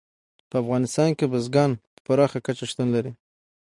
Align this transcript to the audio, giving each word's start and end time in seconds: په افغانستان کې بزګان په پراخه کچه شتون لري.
په 0.49 0.55
افغانستان 0.63 1.09
کې 1.17 1.25
بزګان 1.31 1.71
په 1.95 1.99
پراخه 2.05 2.39
کچه 2.45 2.65
شتون 2.71 2.87
لري. 2.95 3.11